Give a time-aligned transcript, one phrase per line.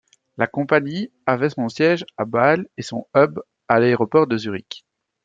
[0.37, 4.83] La compagnie avait son siège à Bâle et son hub à l'Aéroport de Zurich.